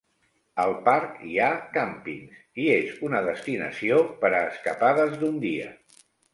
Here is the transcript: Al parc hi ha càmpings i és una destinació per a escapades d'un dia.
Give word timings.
Al 0.61 0.71
parc 0.87 1.19
hi 1.31 1.35
ha 1.39 1.49
càmpings 1.75 2.41
i 2.65 2.67
és 2.79 2.97
una 3.11 3.23
destinació 3.29 4.03
per 4.25 4.35
a 4.35 4.43
escapades 4.51 5.17
d'un 5.23 5.41
dia. 5.49 5.73